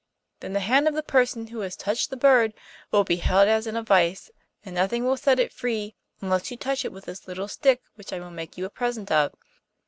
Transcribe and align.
Then 0.39 0.53
the 0.53 0.61
hand 0.61 0.87
of 0.87 0.95
the 0.95 1.03
person 1.03 1.45
who 1.45 1.59
has 1.59 1.75
touched 1.75 2.09
the 2.09 2.17
bird 2.17 2.55
will 2.89 3.03
be 3.03 3.17
held 3.17 3.47
as 3.47 3.67
in 3.67 3.75
a 3.75 3.83
vice, 3.83 4.31
and 4.65 4.73
nothing 4.73 5.05
will 5.05 5.15
set 5.15 5.39
it 5.39 5.53
free, 5.53 5.93
unless 6.21 6.49
you 6.49 6.57
touch 6.57 6.83
it 6.83 6.91
with 6.91 7.05
this 7.05 7.27
little 7.27 7.47
stick 7.47 7.83
which 7.93 8.11
I 8.11 8.19
will 8.19 8.31
make 8.31 8.57
you 8.57 8.65
a 8.65 8.69
present 8.71 9.11
of. 9.11 9.31